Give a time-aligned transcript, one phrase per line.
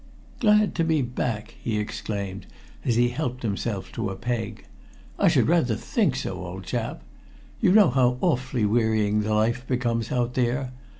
[0.39, 2.47] "Glad to be back!" he exclaimed,
[2.83, 4.65] as he helped himself to a "peg."
[5.19, 7.03] "I should rather think so, old chap.
[7.59, 10.71] You know how awfully wearying the life becomes out there.